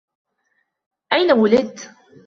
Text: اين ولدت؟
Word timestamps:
اين 1.13 1.31
ولدت؟ 1.31 1.87